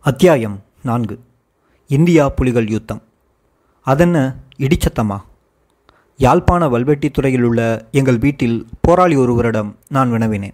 [0.00, 1.20] அத்தியாயம் நான்கு.
[1.86, 3.02] இந்தியா புலிகள் யுத்தம்.
[3.82, 5.20] அதென்ன இடிச்சத்தமா?
[6.16, 10.52] யாழ்ப்பாண வல்வெட்டித்துறையில் உள்ள எங்கள் வீட்டில் போராளி ஒருவரிடம் நான் வினவினேன்.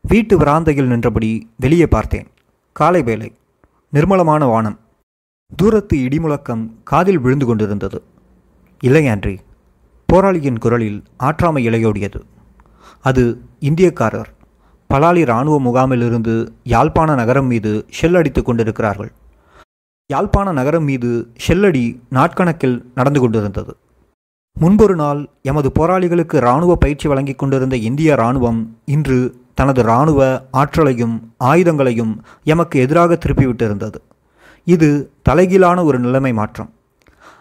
[0.00, 2.26] வீட்டு வராந்தையில் நின்றபடி வெளியே பார்த்தேன்.
[2.72, 3.34] காலை வேலை
[3.92, 4.78] நிர்மலமான வானம்.
[5.56, 8.02] தூரத்து இடிமுழக்கம் காதில் விழுந்து கொண்டிருந்தது.
[8.80, 9.38] இல்லை ஆன்றி
[10.06, 12.20] போராளியின் குரலில் ஆற்றாமை இலையோடியது.
[13.00, 14.34] அது இந்தியக்காரர்
[14.92, 17.70] பலாலி இராணுவ முகாமிலிருந்து யாழ்ப்பாண நகரம் மீது
[18.00, 19.12] ஷெல் அடித்துக் கொண்டிருக்கிறார்கள்.
[20.06, 21.10] யாழ்ப்பாண நகரம் மீது
[21.46, 23.76] ஷெல்லடி நாட்கணக்கில் நடந்து கொண்டிருந்தது.
[24.60, 29.18] முன்பொரு நாள் எமது போராளிகளுக்கு இராணுவ பயிற்சி வழங்கிக் கொண்டிருந்த இந்திய இராணுவம் இன்று
[29.54, 32.12] தனது இராணுவ ஆற்றலையும் ஆயுதங்களையும்
[32.44, 34.00] எமக்கு எதிராக திருப்பிவிட்டிருந்தது
[34.64, 36.70] இது தலைகீழான ஒரு நிலைமை மாற்றம்.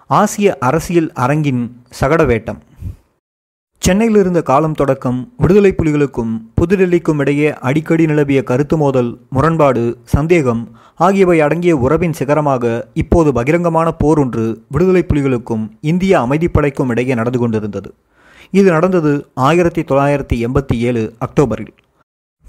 [0.07, 2.59] ஆசிய அரசியல் அரங்கின் சகடவேட்டம்.
[3.81, 10.61] சென்னையில் இருந்த காலம் தொடக்கம் விடுதலை புலிகளுக்கும் புதுடெல்லிக்கும் இடையே அடிக்கடி நிலவிய கருத்து மோதல் முரண்பாடு சந்தேகம்
[10.95, 12.63] ஆகியவை அடங்கிய உறவின் சிகரமாக
[12.93, 17.89] இப்போது பகிரங்கமான போர் ஒன்று விடுதலை புலிகளுக்கும் இந்திய அமைதிப்படைக்கும் இடையே நடந்து கொண்டிருந்தது.
[18.51, 19.13] இது நடந்தது
[19.47, 21.73] ஆயிரத்தி தொள்ளாயிரத்தி எண்பத்தி ஏழு அக்டோபரில்.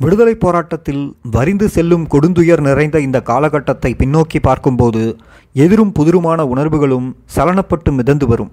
[0.00, 5.04] விடுதலை போராட்டத்தில் வரிந்து செல்லும் கொடுந்துயர் நிறைந்த இந்த காலகட்டத்தை பின்னோக்கி பார்க்கும்போது
[5.54, 8.52] எதிரும் புதிருமான உணர்வுகளும் சலனப்பட்டு மிதந்து வரும்.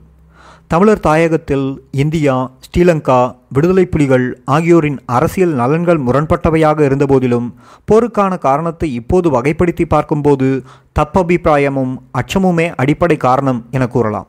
[0.71, 1.67] தமிழர் தாயகத்தில்
[2.01, 2.33] இந்தியா
[2.65, 3.19] ஸ்ரீலங்கா
[3.55, 4.25] விடுதலை புலிகள்
[4.55, 7.47] ஆகியோரின் அரசியல் நலன்கள் முரண்பட்டவையாக இருந்தபோதிலும்
[7.91, 10.47] போருக்கான காரணத்தை இப்போது வகைப்படுத்தி பார்க்கும்போது
[10.99, 14.27] தப்பபிப்பிராயமும் அச்சமுமே அடிப்படை காரணம் என கூறலாம்.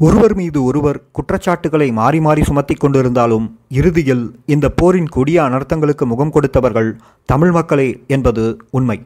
[0.00, 6.90] ஒருவர் மீது ஒருவர் குற்றச்சாட்டுகளை மாறி மாறி சுமத்தி கொண்டிருந்தாலும் இறுதியில் இந்த போரின் கொடிய அனர்த்தங்களுக்கு முகம் கொடுத்தவர்கள்
[7.32, 8.98] தமிழ் மக்களே என்பது உண்மை.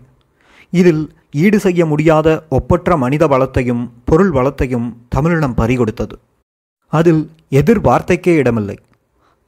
[0.72, 1.02] இதில்
[1.44, 2.28] ஈடு செய்ய முடியாத
[2.58, 6.14] ஒப்பற்ற மனித வளத்தையும் பொருள் வளத்தையும் தமிழினம் பறிகொடுத்தது.
[6.98, 7.22] அதில்
[7.58, 8.76] எதிர்வார்த்தைக்கே இடமில்லை.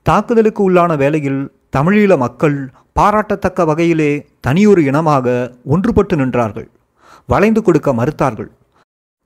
[0.06, 1.40] தாக்குதலுக்கு உள்ளான வேளையில்
[1.76, 2.58] தமிழீழ மக்கள்
[2.98, 4.12] பாராட்டத்தக்க வகையிலே
[4.46, 5.26] தனியொரு இனமாக
[5.72, 6.68] ஒன்றுபட்டு நின்றார்கள்.
[7.26, 8.50] வளைந்து கொடுக்க மறுத்தார்கள்.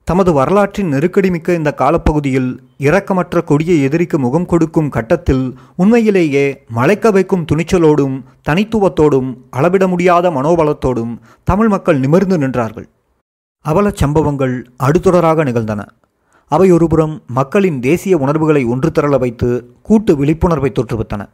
[0.07, 2.47] தமது வரலாற்றின் நெருக்கடி மிக்க இந்த காலப்பகுதியில்
[2.87, 5.43] இரக்கமற்ற கொடிய எதிரிக்கு முகம் கொடுக்கும் கட்டத்தில்
[5.75, 6.45] உண்மையிலேயே
[6.77, 8.15] மலைக்க வைக்கும் துணிச்சலோடும்
[8.49, 11.13] தனித்துவத்தோடும் அளவிட முடியாத மனோபலத்தோடும்
[11.43, 12.87] தமிழ் மக்கள் நிமிர்ந்து நின்றார்கள்.
[13.65, 15.81] அவலச் சம்பவங்கள் அடுத்தொடராக நிகழ்ந்தன.
[16.49, 19.49] அவை ஒருபுறம் மக்களின் தேசிய உணர்வுகளை ஒன்று திரள வைத்து
[19.81, 21.29] கூட்டு விழிப்புணர்வை தோற்றுவித்தன.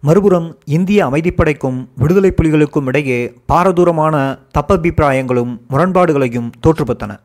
[0.00, 7.18] மறுபுறம் இந்திய அமைதிப்படைக்கும் விடுதலை புலிகளுக்கும் இடையே பாரதூரமான தப்பபிப்பிராயங்களும் முரண்பாடுகளையும் தோற்றுவித்தன.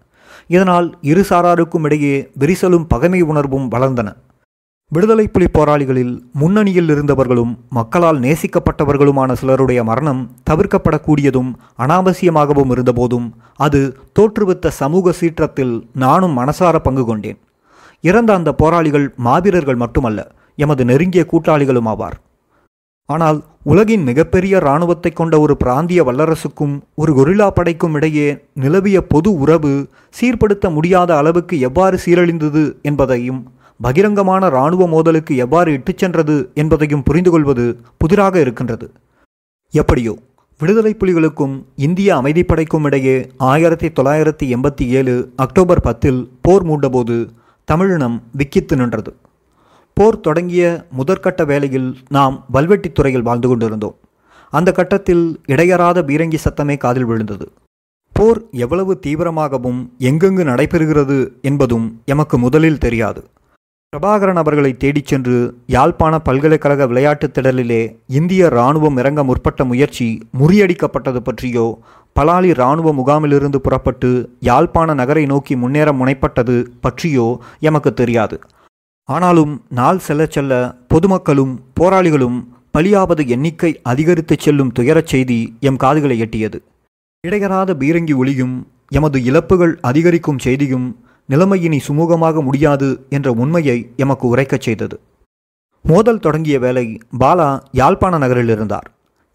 [0.48, 4.10] இதனால் இரு சாராருக்கும் இடையே விரிசலும் பகைமை உணர்வும் வளர்ந்தன.
[4.92, 10.20] விடுதலை புலி போராளிகளில் முன்னணியில் இருந்தவர்களும் மக்களால் நேசிக்கப்பட்டவர்களுமான சிலருடைய மரணம்
[10.50, 13.26] தவிர்க்கப்படக்கூடியதும் அனாவசியமாகவும் இருந்தபோதும்
[13.66, 13.82] அது
[14.20, 15.74] தோற்றுவித்த சமூக சீற்றத்தில்
[16.04, 17.40] நானும் மனசார பங்கு கொண்டேன்.
[18.04, 22.18] இறந்த அந்த போராளிகள் மாவீரர்கள் மட்டுமல்ல எமது நெருங்கிய கூட்டாளிகளும் ஆவார்.
[23.10, 29.74] ஆனால் உலகின் மிகப்பெரிய இராணுவத்தை கொண்ட ஒரு பிராந்திய வல்லரசுக்கும் ஒரு கொரில்லா படைக்கும் இடையே நிலவிய பொது உறவு
[30.20, 33.42] சீர்படுத்த முடியாத அளவுக்கு எவ்வாறு சீரழிந்தது என்பதையும்
[33.84, 38.92] பகிரங்கமான இராணுவ மோதலுக்கு எவ்வாறு இட்டுச் சென்றது என்பதையும் புரிந்து கொள்வது புதிராக இருக்கின்றது.
[39.72, 40.18] எப்படியோ
[40.60, 47.28] விடுதலை புலிகளுக்கும் இந்திய அமைதிப்படைக்கும் இடையே ஆயிரத்தி தொள்ளாயிரத்தி எண்பத்தி ஏழு அக்டோபர் பத்தில் போர் மூண்டபோது
[47.66, 49.16] தமிழினம் விக்கித்து நின்றது.
[49.94, 53.96] போர் தொடங்கிய முதற்கட்ட வேளையில் நாம் வல்வெட்டித்துறையில் வாழ்ந்து கொண்டிருந்தோம்.
[54.50, 57.52] அந்த கட்டத்தில் இடையறாத பீரங்கி சத்தமே காதில் விழுந்தது.
[58.14, 63.24] போர் எவ்வளவு தீவிரமாகவும் எங்கெங்கு நடைபெறுகிறது என்பதும் எமக்கு முதலில் தெரியாது.
[63.96, 71.80] பிரபாகரன் அவர்களை தேடிச் சென்று யாழ்ப்பாண பல்கலைக்கழக விளையாட்டுத் திடலிலே இந்திய இராணுவம் இறங்க முற்பட்ட முயற்சி முறியடிக்கப்பட்டது பற்றியோ
[72.20, 78.40] பலாலி இராணுவ முகாமிலிருந்து புறப்பட்டு யாழ்ப்பாண நகரை நோக்கி முன்னேற முனைப்பட்டது பற்றியோ எமக்கு தெரியாது.
[79.10, 82.48] ஆனாலும் நாள் செல்ல செல்ல பொதுமக்களும் போராளிகளும்
[82.78, 86.60] பலியாவது எண்ணிக்கை அதிகரித்துச் செல்லும் துயரச் செய்தி எம் காதுகளை எட்டியது.
[87.28, 94.98] இடையராத பீரங்கி ஒளியும் எமது இழப்புகள் அதிகரிக்கும் செய்தியும் நிலைமையினி சுமூகமாக முடியாது என்ற உண்மையை எமக்கு உரைக்கச் செய்தது.
[95.86, 96.86] மோதல் தொடங்கிய வேளை
[97.20, 98.88] பாலா யாழ்ப்பாண நகரில் இருந்தார்.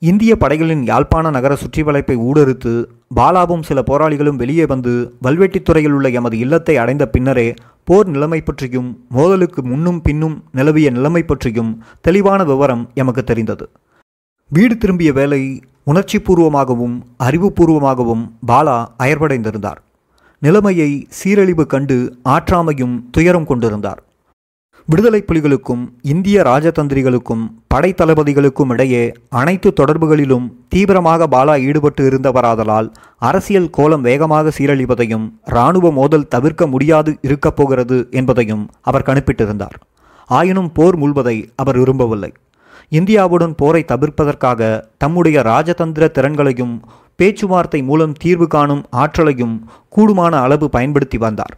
[0.02, 2.72] இந்திய படைகளின் யாழ்ப்பாண நகர சுற்றி வளைப்பை ஊடறுத்து
[3.16, 4.92] பாலாவும் சில போராளிகளும் வெளியே வந்து
[5.22, 7.54] வல்வெட்டித்துறையில் உள்ள எமது இல்லத்தை அடைந்த பின்னரே
[7.84, 13.66] போர் நிலைமை பற்றியும் மோதலுக்கு முன்னும் பின்னும் நிலவிய நிலைமை பற்றியும் தெளிவான விவரம் எமக்கு தெரிந்தது.
[14.50, 15.43] வீடு திரும்பிய வேலை
[15.86, 19.81] உணர்ச்சிபூர்வமாகவும் அறிவுபூர்வமாகவும் பாலா அயர்வடைந்திருந்தார்
[20.42, 23.98] நிலைமையை சீரழிவு கண்டு ஆற்றாமையும் துயரம் கொண்டிருந்தார்.
[24.87, 27.42] விடுதலை புலிகளுக்கும் இந்திய ராஜதந்திரிகளுக்கும்
[27.75, 32.88] படைத்தளபதிகளுக்கும் இடையே அனைத்து தொடர்புகளிலும் தீவிரமாக பாலா ஈடுபட்டு இருந்தவராதலால்
[33.19, 39.76] அரசியல் கோலம் வேகமாக சீரழிவதையும் இராணுவ மோதல் தவிர்க்க முடியாது இருக்கப் போகிறது என்பதையும் அவர் கணிப்பிட்டிருந்தார்.
[40.26, 42.32] ஆயினும் போர் முழுவதை அவர் விரும்பவில்லை.
[42.90, 46.75] இந்தியாவுடன் போரை தவிர்ப்பதற்காக தம்முடைய ராஜதந்திர திறன்களையும்
[47.20, 49.56] பேச்சுவார்த்தை மூலம் தீர்வு காணும் ஆற்றலையும்
[49.96, 51.55] கூடுமான அளவு பயன்படுத்தி வந்தார்.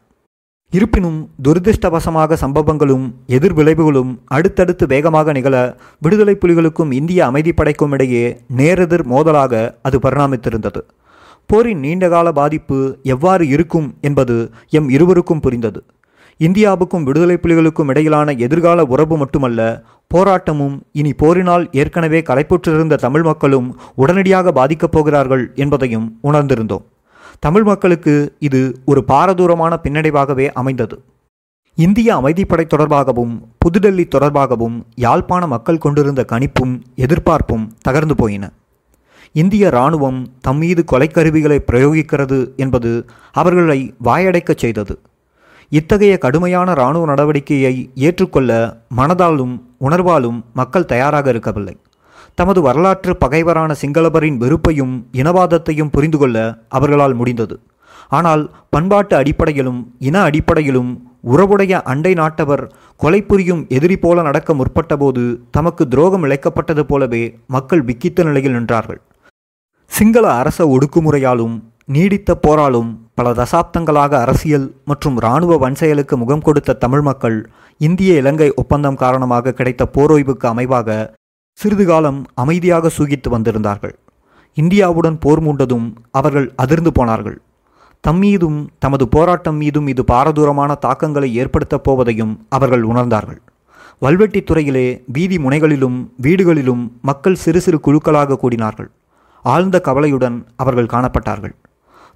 [0.72, 3.04] இருப்பினும் துரதிருஷ்டவசமாக சம்பவங்களும்
[3.36, 5.56] எதிர்விளைவுகளும் அடுத்தடுத்து வேகமாக நிகழ
[6.04, 8.24] விடுதலை புலிகளுக்கும் இந்திய அமைதிப்படைக்கும் இடையே
[8.56, 10.82] நேரெதிர் மோதலாக அது பரிணாமித்திருந்தது.
[11.50, 12.78] போரின் நீண்டகால பாதிப்பு
[13.14, 14.36] எவ்வாறு இருக்கும் என்பது
[14.78, 15.82] எம் இருவருக்கும் புரிந்தது.
[16.38, 19.82] இந்தியாவுக்கும் விடுதலை புலிகளுக்கும் இடையிலான எதிர்கால உறவு மட்டுமல்ல
[20.14, 26.84] போராட்டமும் இனி போரினால் ஏற்கனவே களைப்புற்றிருந்த தமிழ் மக்களும் உடனடியாக பாதிக்கப் போகிறார்கள் என்பதையும் உணர்ந்திருந்தோம்.
[27.38, 31.02] தமிழ் மக்களுக்கு இது ஒரு பாரதூரமான பின்னடைவாகவே அமைந்தது.
[31.74, 38.52] இந்திய அமைதிப்படை தொடர்பாகவும் புதுடெல்லி தொடர்பாகவும் யாழ்ப்பாண மக்கள் கொண்டிருந்த கணிப்பும் எதிர்பார்ப்பும் தகர்ந்து போயின.
[39.32, 44.98] இந்திய இராணுவம் தம் மீது கொலைக்கருவிகளை பிரயோகிக்கிறது என்பது அவர்களை வாயடைக்கச் செய்தது.
[45.72, 48.50] இத்தகைய கடுமையான இராணுவ நடவடிக்கையை ஏற்றுக்கொள்ள
[48.96, 51.76] மனதாலும் உணர்வாலும் மக்கள் தயாராக இருக்கவில்லை.
[52.34, 57.60] தமது வரலாற்று பகைவரான சிங்களவரின் வெறுப்பையும் இனவாதத்தையும் புரிந்து கொள்ள அவர்களால் முடிந்தது.
[58.08, 60.90] ஆனால் பண்பாட்டு அடிப்படையிலும் இன அடிப்படையிலும்
[61.30, 68.24] உறவுடைய அண்டை நாட்டவர் கொலை புரியும் எதிரி போல நடக்க முற்பட்டபோது தமக்கு துரோகம் இழைக்கப்பட்டது போலவே மக்கள் விக்கித்த
[68.24, 69.00] நிலையில் நின்றார்கள்.
[69.86, 77.50] சிங்கள அரச ஒடுக்குமுறையாலும் நீடித்த போராலும் பல தசாப்தங்களாக அரசியல் மற்றும் இராணுவ வன்செயலுக்கு முகம் கொடுத்த தமிழ் மக்கள்
[77.78, 81.12] இந்திய இலங்கை ஒப்பந்தம் காரணமாக கிடைத்த போரோய்வுக்கு அமைவாக
[81.52, 83.94] சிறிது காலம் அமைதியாக சூகித்து வந்திருந்தார்கள்.
[84.54, 87.40] இந்தியாவுடன் போர் மூண்டதும் அவர்கள் அதிர்ந்து போனார்கள்.
[88.00, 93.40] தம் மீதும் தமது போராட்டம் மீதும் இது பாரதூரமான தாக்கங்களை ஏற்படுத்தப் போவதையும் அவர்கள் உணர்ந்தார்கள்.
[94.00, 98.88] வல்வெட்டித் துறையிலே வீதி முனைகளிலும் வீடுகளிலும் மக்கள் சிறு சிறு குழுக்களாக கூடினார்கள்.
[99.42, 101.54] ஆழ்ந்த கவலையுடன் அவர்கள் காணப்பட்டார்கள்.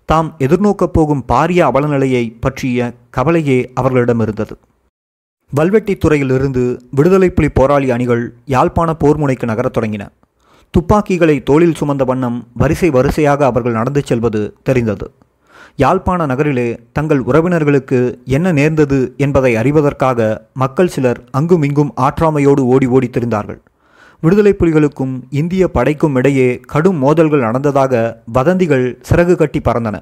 [0.06, 4.56] தாம் எதிர்நோக்கப் போகும் பாரிய அவலநிலையை பற்றிய கவலையே அவர்களிடம் இருந்தது.
[5.56, 10.08] வல்வெட்டித் துறையிலிருந்து விடுதலை புலி போராளி அணிகள் யாழ்ப்பாண போர் முனைக்கு நகரத் தொடங்கின.
[10.70, 15.10] துப்பாக்கிகளை தோளில் சுமந்த வண்ணம் வரிசை வரிசையாக அவர்கள் நடந்து செல்வது தெரிந்தது.
[15.76, 23.58] யாழ்ப்பாண நகரிலே தங்கள் உறவினர்களுக்கு என்ன நேர்ந்தது என்பதை அறிவதற்காக மக்கள் சிலர் அங்குமிங்கும் ஆற்றாமையோடு ஓடி ஓடி திரிந்தார்கள்.
[24.20, 29.96] விடுதலை புலிகளுக்கும் இந்திய படைக்கும் இடையே கடும் மோதல்கள் நடந்ததாக வதந்திகள் சிறகு கட்டி பறந்தன.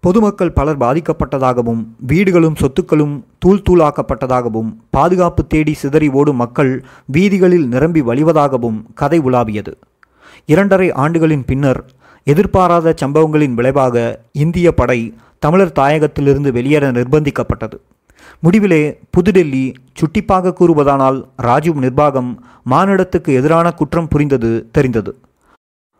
[0.00, 6.72] பொதுமக்கள் பலர் பாதிக்கப்பட்டதாகவும் வீடுகளும் சொத்துக்களும் தூள் தூளாக்கப்பட்டதாகவும் பாதுகாப்பு தேடி சிதறி ஓடும் மக்கள்
[7.06, 9.72] வீதிகளில் நிரம்பி வழிவதாகவும் கதை உலாவியது.
[10.46, 11.84] இரண்டரை ஆண்டுகளின் பின்னர்
[12.24, 13.96] எதிர்பாராத சம்பவங்களின் விளைவாக
[14.32, 17.76] இந்திய படை தமிழர் தாயகத்திலிருந்து வெளியேற நிர்பந்திக்கப்பட்டது.
[18.42, 25.18] முடிவிலே புதுடெல்லி சுட்டிப்பாக கூறுவதானால் ராஜீவ் நிர்வாகம் மானிடத்துக்கு எதிரான குற்றம் புரிந்தது தெரிந்தது.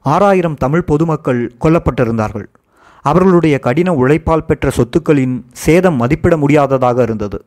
[0.00, 2.44] ஆறாயிரம் தமிழ் பொதுமக்கள் கொல்லப்பட்டிருந்தார்கள்.
[3.02, 7.44] அவர்களுடைய கடின உழைப்பால் பெற்ற சொத்துக்களின் சேதம் மதிப்பிட முடியாததாக இருந்தது.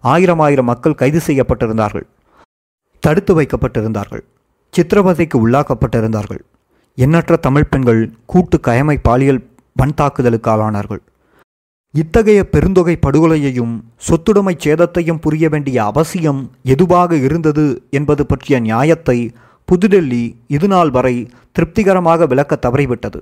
[0.00, 2.02] ஆயிரம் ஆயிரம் மக்கள் கைது செய்யப்பட்டிருந்தார்கள்.
[2.98, 4.20] தடுத்து வைக்கப்பட்டிருந்தார்கள்.
[4.76, 6.40] சித்திரவதைக்கு உள்ளாக்கப்பட்டிருந்தார்கள்.
[6.94, 9.50] எண்ணற்ற தமிழ் பெண்கள் கூட்டு கயமை பாலியல்
[9.82, 11.02] வன்தாக்குதலுக்கு ஆளானார்கள்
[11.94, 13.72] இத்தகைய பெருந்தொகை படுகொலையையும்
[14.06, 16.40] சொத்துடைமை சேதத்தையும் புரிய வேண்டிய அவசியம்
[16.74, 19.18] எதுவாக இருந்தது என்பது பற்றிய நியாயத்தை
[19.68, 21.14] புதுடெல்லி இதுநாள் வரை
[21.52, 23.20] திருப்திகரமாக விளக்க தவறிவிட்டது.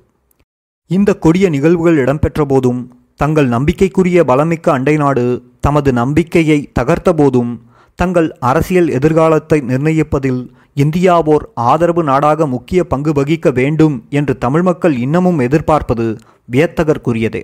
[0.89, 2.81] இந்த கொடிய நிகழ்வுகள் இடம்பெற்ற போதும்
[3.15, 5.25] தங்கள் நம்பிக்கைக்குரிய பலமிக்க அண்டை நாடு
[5.59, 7.51] தமது நம்பிக்கையை தகர்த்த போதும்
[7.99, 10.41] தங்கள் அரசியல் எதிர்காலத்தை நிர்ணயிப்பதில்
[10.75, 16.05] இந்தியாவோர் ஆதரவு நாடாக முக்கிய பங்கு வகிக்க வேண்டும் என்று தமிழ் மக்கள் இன்னமும் எதிர்பார்ப்பது
[16.51, 17.43] வியத்தகர்க்குரியதே.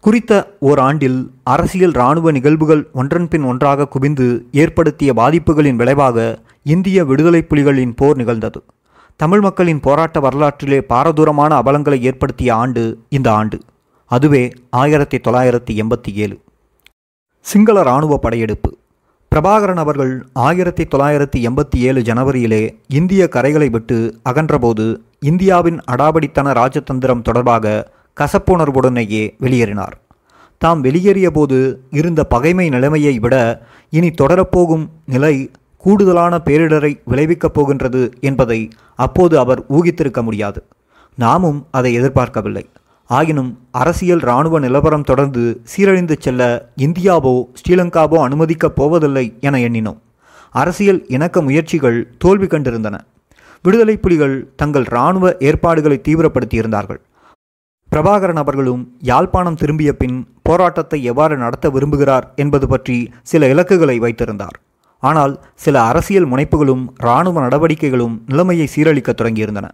[0.00, 7.92] குறித்த ஓர் ஆண்டில் அரசியல் இராணுவ நிகழ்வுகள் ஒன்றன்பின் ஒன்றாக குவிந்து ஏற்படுத்திய பாதிப்புகளின் விளைவாக இந்திய விடுதலை புலிகளின்
[7.96, 8.62] போர் நிகழ்ந்தது.
[9.16, 13.60] தமிழ் மக்களின் போராட்ட வரலாற்றிலே பாரதூரமான அவலங்களை ஏற்படுத்திய ஆண்டு இந்த ஆண்டு.
[14.04, 16.40] அதுவே ஆயிரத்தி தொள்ளாயிரத்தி எண்பத்தி ஏழு.
[17.40, 18.76] சிங்கள இராணுவ படையெடுப்பு.
[19.34, 27.96] பிரபாகரன் அவர்கள் ஆயிரத்தி தொள்ளாயிரத்தி எண்பத்தி ஏழு ஜனவரியிலே இந்திய கரைகளை விட்டு அகன்றபோது இந்தியாவின் அடாவடித்தன ராஜதந்திரம் தொடர்பாக
[28.18, 29.96] கசப்புணர்வுடனேயே வெளியேறினார்.
[30.58, 38.68] தாம் வெளியேறிய போது இருந்த பகைமை நிலைமையை விட இனி தொடரப்போகும் நிலை கூடுதலான பேரிடரை விளைவிக்கப் போகின்றது என்பதை
[38.96, 40.64] அப்போது அவர் ஊகித்திருக்க முடியாது.
[41.14, 42.70] நாமும் அதை எதிர்பார்க்கவில்லை.
[43.06, 49.98] ஆயினும் அரசியல் இராணுவ நிலவரம் தொடர்ந்து சீரழிந்து செல்ல இந்தியாவோ ஸ்ரீலங்காவோ அனுமதிக்கப் போவதில்லை என எண்ணினோம்.
[50.50, 52.98] அரசியல் இணக்க முயற்சிகள் தோல்வி கண்டிருந்தன.
[53.62, 57.00] விடுதலை புலிகள் தங்கள் இராணுவ ஏற்பாடுகளை தீவிரப்படுத்தியிருந்தார்கள்.
[57.92, 64.56] பிரபாகரன் அவர்களும் யாழ்ப்பாணம் திரும்பிய பின் போராட்டத்தை எவ்வாறு நடத்த விரும்புகிறார் என்பது பற்றி சில இலக்குகளை வைத்திருந்தார்.
[65.02, 69.68] ஆனால் சில அரசியல் முனைப்புகளும் இராணுவ நடவடிக்கைகளும் நிலைமையை சீரழிக்கத் தொடங்கியிருந்தன.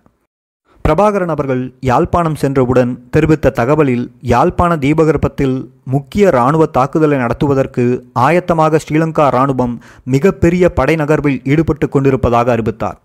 [0.85, 7.85] பிரபாகரன் அவர்கள் யாழ்ப்பாணம் சென்றவுடன் தெரிவித்த தகவலில் யாழ்ப்பாண தீபகற்பத்தில் முக்கிய இராணுவ தாக்குதலை நடத்துவதற்கு
[8.27, 9.75] ஆயத்தமாக ஸ்ரீலங்கா இராணுவம்
[10.15, 12.99] மிகப்பெரிய படை நகர்வில் ஈடுபட்டு கொண்டிருப்பதாக அறிவித்தார்.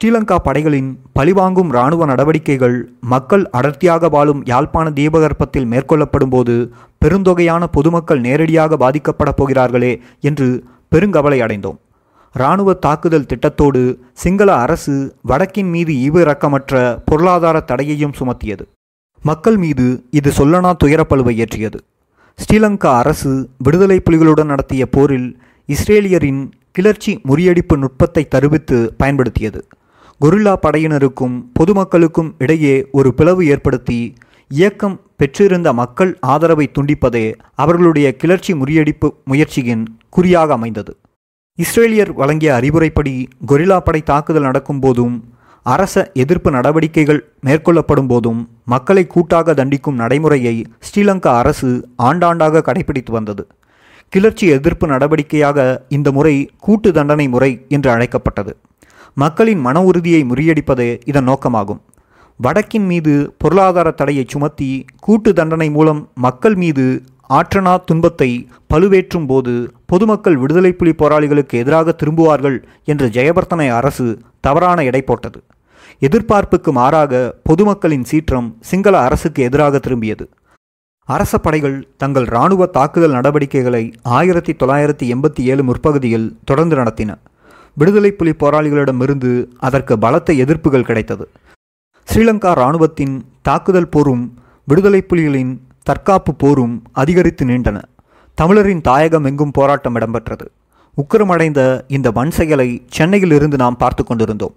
[0.00, 2.76] ஸ்ரீலங்கா படைகளின் பழிவாங்கும் இராணுவ நடவடிக்கைகள்
[3.12, 6.54] மக்கள் அடர்த்தியாக வாழும் யாழ்ப்பாண தீபகற்பத்தில் மேற்கொள்ளப்படும் போது
[7.02, 9.90] பெருந்தொகையான பொதுமக்கள் நேரடியாக பாதிக்கப்படப் போகிறார்களே
[10.28, 10.48] என்று
[10.92, 11.78] பெருங்கவலை அடைந்தோம்.
[12.34, 14.94] இராணுவ தாக்குதல் திட்டத்தோடு சிங்கள அரசு
[15.30, 18.66] வடக்கின் மீது ஈவிரக்கமற்ற பொருளாதார தடையையும் சுமத்தியது.
[19.22, 21.80] மக்கள் மீது இது சொல்லனா துயரப்பழுவை ஏற்றியது.
[22.38, 25.28] ஸ்ரீலங்கா அரசு விடுதலை புலிகளுடன் நடத்திய போரில்
[25.68, 26.40] இஸ்ரேலியரின்
[26.72, 29.60] கிளர்ச்சி முறியடிப்பு நுட்பத்தை தருவித்து பயன்படுத்தியது.
[30.20, 33.98] கொரில்லா படையினருக்கும் பொதுமக்களுக்கும் இடையே ஒரு பிளவு ஏற்படுத்தி
[34.50, 37.22] இயக்கம் பெற்றிருந்த மக்கள் ஆதரவை துண்டிப்பதே
[37.54, 40.92] அவர்களுடைய கிளர்ச்சி முறியடிப்பு முயற்சியின் குறியாக அமைந்தது.
[41.58, 43.14] இஸ்ரேலியர் வழங்கிய அறிவுரைப்படி
[43.46, 45.16] கொரில்லா படை தாக்குதல் நடக்கும்போதும்
[45.66, 50.56] அரச எதிர்ப்பு நடவடிக்கைகள் மேற்கொள்ளப்படும் போதும் மக்களை கூட்டாக தண்டிக்கும் நடைமுறையை
[50.88, 51.70] ஸ்ரீலங்கா அரசு
[52.08, 53.44] ஆண்டாண்டாக கடைபிடித்து வந்தது.
[54.12, 55.58] கிளர்ச்சி எதிர்ப்பு நடவடிக்கையாக
[55.88, 58.54] இந்த முறை கூட்டு தண்டனை முறை என்று அழைக்கப்பட்டது.
[59.22, 61.80] மக்களின் மன உறுதியை முறியடிப்பதே இதன் நோக்கமாகும்.
[62.40, 64.68] வடக்கின் மீது பொருளாதார தடையை சுமத்தி
[65.00, 66.84] கூட்டு தண்டனை மூலம் மக்கள் மீது
[67.36, 68.28] ஆற்றனா துன்பத்தை
[68.74, 69.54] பழுவேற்றும் போது
[69.86, 74.06] பொதுமக்கள் விடுதலை புலி போராளிகளுக்கு எதிராக திரும்புவார்கள் என்று ஜெயபர்த்தனை அரசு
[74.40, 75.40] தவறான எடை போட்டது.
[76.00, 80.26] எதிர்பார்ப்புக்கு மாறாக பொதுமக்களின் சீற்றம் சிங்கள அரசுக்கு எதிராக திரும்பியது.
[81.08, 87.10] அரச படைகள் தங்கள் இராணுவ தாக்குதல் நடவடிக்கைகளை ஆயிரத்தி தொள்ளாயிரத்தி எண்பத்தி ஏழு முற்பகுதியில் தொடர்ந்து நடத்தின.
[87.80, 89.30] விடுதலை புலி போராளிகளிடமிருந்து
[89.66, 91.24] அதற்கு பலத்த எதிர்ப்புகள் கிடைத்தது.
[92.08, 93.14] ஸ்ரீலங்கா இராணுவத்தின்
[93.48, 94.24] தாக்குதல் போரும்
[94.70, 95.52] விடுதலை புலிகளின்
[95.88, 97.78] தற்காப்பு போரும் அதிகரித்து நீண்டன.
[98.38, 100.46] தமிழரின் தாயகம் எங்கும் போராட்டம் இடம்பெற்றது.
[100.96, 101.60] உக்கிரமடைந்த
[101.96, 104.54] இந்த வன் செயலை சென்னையில் இருந்து நாம் பார்த்து கொண்டிருந்தோம்.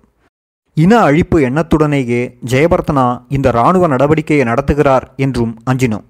[0.77, 6.05] இன அழிப்பு எண்ணத்துடனேயே ஜெயபர்த்தனா இந்த இராணுவ நடவடிக்கையை நடத்துகிறார் என்றும் அஞ்சினோம்.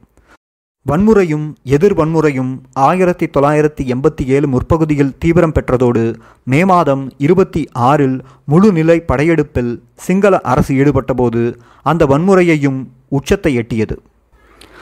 [0.85, 2.51] வன்முறையும் எதிர் வன்முறையும்
[2.85, 6.03] ஆயிரத்தி தொள்ளாயிரத்தி எண்பத்தி ஏழு முற்பகுதியில் தீவிரம் பெற்றதோடு
[6.43, 8.15] மே மாதம் இருபத்தி ஆறில்
[8.51, 11.43] முழுநிலை படையெடுப்பில் சிங்கள அரசு ஈடுபட்டபோது
[11.83, 13.97] அந்த வன்முறையையும் உச்சத்தை எட்டியது.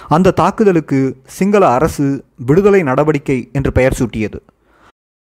[0.07, 4.39] அந்த தாக்குதலுக்கு சிங்கள அரசு விடுதலை நடவடிக்கை என்று பெயர் சூட்டியது.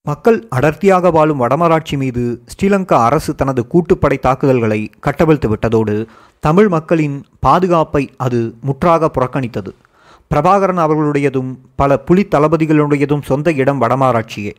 [0.06, 6.06] மக்கள் அடர்த்தியாக வாழும் வடமராட்சி மீது ஸ்ரீலங்கா அரசு தனது கூட்டுப்படை தாக்குதல்களை கட்டவிழ்த்து விட்டதோடு
[6.40, 9.72] தமிழ் மக்களின் பாதுகாப்பை அது முற்றாக புறக்கணித்தது.
[10.34, 14.52] பிரபாகரன் அவர்களுடையதும் பல புலி தளபதிகளுடையதும் சொந்த இடம் வடமாராட்சியே.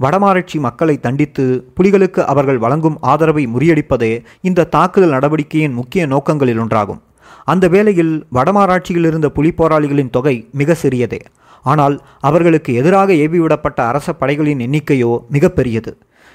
[0.00, 1.44] வடமாராட்சி மக்களை தண்டித்து
[1.76, 4.10] புலிகளுக்கு அவர்கள் வழங்கும் ஆதரவை முறியடிப்பதே
[4.40, 7.00] இந்த தாக்குதல் நடவடிக்கையின் முக்கிய நோக்கங்களில் ஒன்றாகும்.
[7.44, 11.20] அந்த வேளையில் வடமாராட்சியில் இருந்த புலி போராளிகளின் தொகை மிக சிறியதே.
[11.62, 15.94] ஆனால் அவர்களுக்கு எதிராக ஏவிவிடப்பட்ட அரச படைகளின் எண்ணிக்கையோ மிகப்பெரியது.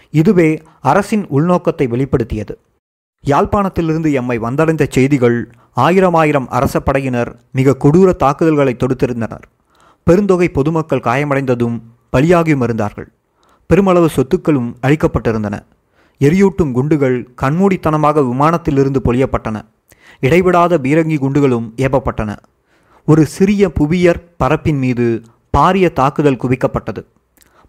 [0.09, 0.49] இதுவே
[0.81, 2.55] அரசின் உள்நோக்கத்தை வெளிப்படுத்தியது.
[3.23, 5.37] யாழ்ப்பாணத்திலிருந்து எம்மை வந்தடைந்த செய்திகள்
[5.83, 9.45] ஆயிரம் ஆயிரம் அரச படையினர் மிக கொடூர தாக்குதல்களை தொடுத்திருந்தனர்.
[10.07, 11.75] பெருந்தொகை பொதுமக்கள் காயமடைந்ததும்
[12.15, 13.07] பலியாகியும் இருந்தார்கள்
[13.69, 15.55] பெருமளவு சொத்துக்களும் அழிக்கப்பட்டிருந்தன.
[16.21, 19.57] எரியூட்டும் குண்டுகள் கண்மூடித்தனமாக விமானத்திலிருந்து பொழியப்பட்டன.
[20.19, 22.37] இடைவிடாத பீரங்கி குண்டுகளும் ஏப்பப்பட்டன
[23.05, 25.21] ஒரு சிறிய புவியர் பரப்பின் மீது
[25.57, 27.03] பாரிய தாக்குதல் குவிக்கப்பட்டது.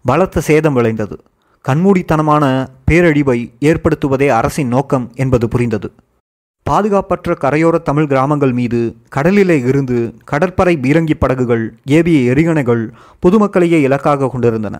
[0.05, 1.17] பலத்த சேதம் விளைந்தது.
[1.65, 2.43] கண்மூடித்தனமான
[2.91, 5.89] பேரழிவை ஏற்படுத்துவதே அரசின் நோக்கம் என்பது புரிந்தது.
[6.69, 8.79] பாதுகாப்பற்ற கரையோர தமிழ் கிராமங்கள் மீது
[9.15, 9.97] கடலிலே இருந்து
[10.31, 11.63] கடற்படை பீரங்கி படகுகள்
[11.97, 12.83] ஏவிய எரிகணைகள்
[13.23, 14.75] பொதுமக்களையே இலக்காக கொண்டிருந்தன.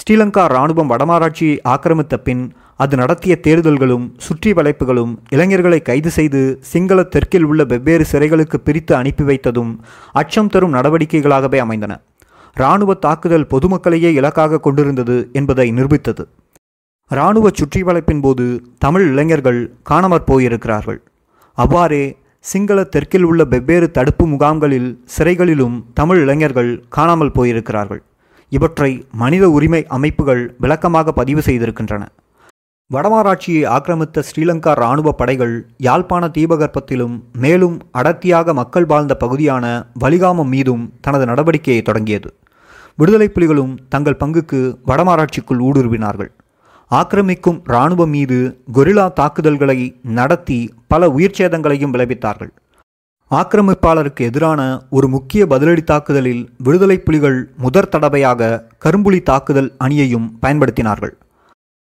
[0.00, 2.44] ஸ்ரீலங்கா இராணுவம் வடமாராட்சியை ஆக்கிரமித்த பின்
[2.76, 6.40] அது நடத்திய தேர்தல்களும் சுற்றி வளைப்புகளும் இளைஞர்களை கைது செய்து
[6.72, 9.72] சிங்கள தெற்கில் உள்ள வெவ்வேறு சிறைகளுக்கு பிரித்து அனுப்பி வைத்ததும்
[10.12, 11.92] அச்சம் தரும் நடவடிக்கைகளாகவே அமைந்தன.
[12.56, 16.24] இராணுவ தாக்குதல் பொதுமக்களையே இலக்காக கொண்டிருந்தது என்பதை நிரூபித்தது.
[17.10, 18.44] இராணுவ சுற்றி வளைப்பின் போது
[18.78, 19.58] தமிழ் இளைஞர்கள்
[19.90, 20.98] காணாமற் போயிருக்கிறார்கள்.
[21.58, 22.04] அவ்வாறே
[22.44, 28.02] சிங்கள தெற்கில் உள்ள வெவ்வேறு தடுப்பு முகாம்களில் சிறைகளிலும் தமிழ் இளைஞர்கள் காணாமல் போயிருக்கிறார்கள்.
[28.52, 28.90] இவற்றை
[29.22, 32.02] மனித உரிமை அமைப்புகள் விளக்கமாக பதிவு செய்திருக்கின்றன.
[32.90, 35.54] வடமாராட்சியை ஆக்கிரமித்த ஸ்ரீலங்கா இராணுவ படைகள்
[35.86, 39.64] யாழ்ப்பாண தீபகற்பத்திலும் மேலும் அடர்த்தியாக மக்கள் வாழ்ந்த பகுதியான
[40.04, 42.30] வலிகாமம் மீதும் தனது நடவடிக்கையை தொடங்கியது.
[42.98, 46.30] விடுதலை புலிகளும் தங்கள் பங்குக்கு வடமாராட்சிக்குள் ஊடுருவினார்கள்.
[46.98, 48.36] ஆக்கிரமிக்கும் இராணுவம் மீது
[48.76, 50.56] கொரில்லா தாக்குதல்களை நடத்தி
[50.88, 52.50] பல உயிர் சேதங்களையும் விளைவித்தார்கள்.
[53.30, 58.48] ஆக்கிரமிப்பாளருக்கு எதிரான ஒரு முக்கிய பதிலடி தாக்குதலில் விடுதலை புலிகள் முதற் தடவையாக
[58.84, 61.14] கரும்புலி தாக்குதல் அணியையும் பயன்படுத்தினார்கள்.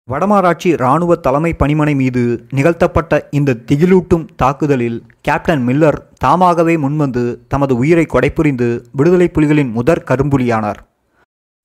[0.07, 2.23] வடமாராட்சி இராணுவ தலைமை பணிமனை மீது
[2.57, 10.81] நிகழ்த்தப்பட்ட இந்த திகிலூட்டும் தாக்குதலில் கேப்டன் மில்லர் தாமாகவே முன்வந்து தமது உயிரை கொடைபுரிந்து விடுதலை புலிகளின் முதற் கரும்புலியானார்.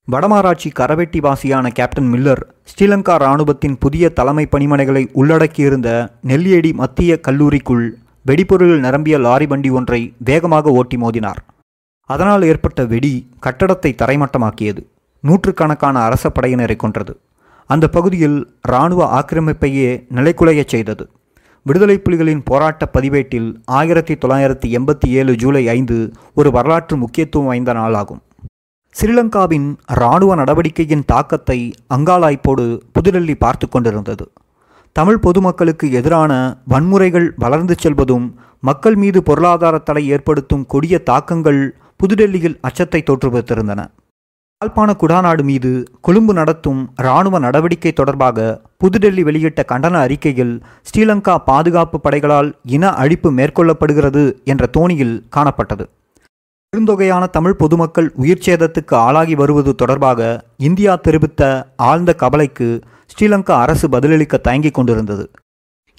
[0.07, 2.41] வடமாராட்சி கரவெட்டி வாசியான கேப்டன் மில்லர்
[2.71, 7.85] ஸ்ரீலங்கா இராணுவத்தின் புதிய தலைமை பணிமனைகளை உள்ளடக்கியிருந்த நெல்லியடி மத்திய கல்லூரிக்குள்
[8.27, 11.41] வெடிபொருள் நிரம்பிய லாரி வண்டி ஒன்றை வேகமாக ஓட்டி மோதினார்.
[12.11, 14.83] அதனால் ஏற்பட்ட வெடி கட்டடத்தை தரைமட்டமாக்கியது.
[15.21, 17.21] நூற்றுக்கணக்கான அரச படையினரை கொன்றது.
[17.67, 21.11] அந்த பகுதியில் இராணுவ ஆக்கிரமிப்பையே நிலைக்குலையச் செய்தது.
[21.63, 28.23] விடுதலை புலிகளின் போராட்ட பதிவேட்டில் ஆயிரத்தி தொள்ளாயிரத்தி எண்பத்தி ஏழு ஜூலை ஐந்து ஒரு வரலாற்று முக்கியத்துவம் வாய்ந்த நாளாகும்.
[28.97, 29.69] ஸ்ரீலங்காவின்
[29.99, 31.57] இராணுவ நடவடிக்கையின் தாக்கத்தை
[31.95, 34.25] அங்காளாய்ப்போடு புதுடெல்லி பார்த்து கொண்டிருந்தது.
[34.97, 36.33] தமிழ் பொதுமக்களுக்கு எதிரான
[36.73, 38.27] வன்முறைகள் வளர்ந்து செல்வதும்
[38.69, 41.61] மக்கள் மீது பொருளாதார தடை ஏற்படுத்தும் கொடிய தாக்கங்கள்
[42.01, 43.81] புதுடெல்லியில் அச்சத்தை தோற்றுவித்திருந்தன.
[44.61, 45.71] யாழ்ப்பாண குடாநாடு மீது
[46.07, 48.47] கொழும்பு நடத்தும் இராணுவ நடவடிக்கை தொடர்பாக
[48.85, 50.55] புதுடெல்லி வெளியிட்ட கண்டன அறிக்கையில்
[50.91, 55.87] ஸ்ரீலங்கா பாதுகாப்பு படைகளால் இன அழிப்பு மேற்கொள்ளப்படுகிறது என்ற தோணியில் காணப்பட்டது.
[56.77, 60.21] பெருந்தொகையான தமிழ் பொதுமக்கள் உயிர் சேதத்துக்கு ஆளாகி வருவது தொடர்பாக
[60.59, 61.43] இந்தியா தெரிவித்த
[61.77, 62.69] ஆழ்ந்த கவலைக்கு
[63.11, 65.25] ஸ்ரீலங்கா அரசு பதிலளிக்க தயங்கிக் கொண்டிருந்தது.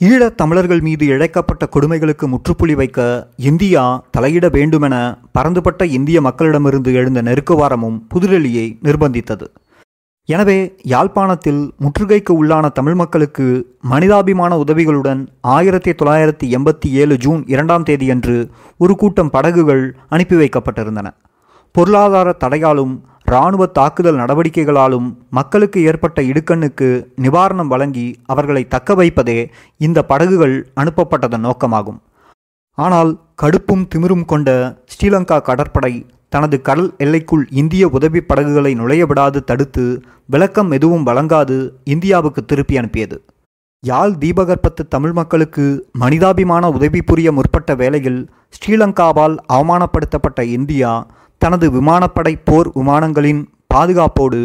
[0.02, 3.00] ஈழத் தமிழர்கள் மீது இழைக்கப்பட்ட கொடுமைகளுக்கு முற்றுப்புள்ளி வைக்க
[3.50, 3.84] இந்தியா
[4.18, 4.96] தலையிட வேண்டுமென
[5.32, 9.48] பரந்துபட்ட இந்திய மக்களிடமிருந்து எழுந்த நெருக்குவாரமும் புதுடெல்லியை நிர்பந்தித்தது.
[10.26, 13.46] எனவே யாழ்ப்பாணத்தில் முற்றுகைக்கு உள்ளான தமிழ் மக்களுக்கு
[13.82, 18.36] மனிதாபிமான உதவிகளுடன் ஆயிரத்தி தொள்ளாயிரத்தி எண்பத்தி ஏழு ஜூன் இரண்டாம் தேதியன்று
[18.78, 21.08] ஒரு கூட்டம் படகுகள் அனுப்பி வைக்கப்பட்டிருந்தன.
[21.72, 22.94] பொருளாதார தடையாலும்
[23.26, 26.90] இராணுவ தாக்குதல் நடவடிக்கைகளாலும் மக்களுக்கு ஏற்பட்ட இடுக்கண்ணுக்கு
[27.22, 29.40] நிவாரணம் வழங்கி அவர்களை தக்க வைப்பதே
[29.78, 32.02] இந்த படகுகள் அனுப்பப்பட்டதன் நோக்கமாகும்.
[32.78, 33.12] ஆனால்
[33.42, 34.50] கடுப்பும் திமிரும் கொண்ட
[34.92, 35.94] ஸ்ரீலங்கா கடற்படை
[36.30, 39.86] தனது கடல் எல்லைக்குள் இந்திய உதவி படகுகளை நுழைய விடாது தடுத்து
[40.26, 43.18] விளக்கம் எதுவும் வழங்காது இந்தியாவுக்கு திருப்பி அனுப்பியது.
[43.84, 48.22] யாழ் தீபகற்பத்து தமிழ் மக்களுக்கு மனிதாபிமான உதவி புரிய முற்பட்ட வேளையில்
[48.56, 50.92] ஸ்ரீலங்காவால் அவமானப்படுத்தப்பட்ட இந்தியா
[51.42, 53.42] தனது விமானப்படை போர் விமானங்களின்
[53.74, 54.42] பாதுகாப்போடு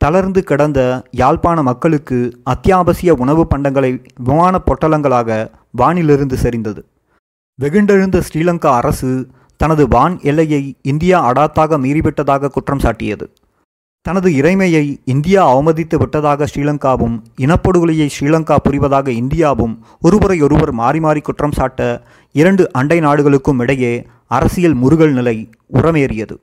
[0.00, 3.90] தளர்ந்து கிடந்த யாழ்ப்பாண மக்களுக்கு அத்தியாவசிய உணவு பண்டங்களை
[4.24, 6.82] விமான பொட்டலங்களாக வானிலிருந்து செறிந்தது.
[7.60, 9.08] வெகுண்டெழுந்த ஸ்ரீலங்கா அரசு
[9.60, 13.26] தனது வான் எல்லையை இந்தியா அடாத்தாக மீறிவிட்டதாக குற்றம் சாட்டியது.
[14.06, 21.56] தனது இறைமையை இந்தியா அவமதித்து விட்டதாக ஸ்ரீலங்காவும் இனப்படுகொலையை ஸ்ரீலங்கா புரிவதாக இந்தியாவும் ஒருவரை ஒருவர் மாறி மாறி குற்றம்
[21.58, 21.90] சாட்ட
[22.34, 23.92] இரண்டு அண்டை நாடுகளுக்கும் இடையே
[24.28, 25.36] அரசியல் முருகல் நிலை
[25.72, 26.36] உரமேறியது.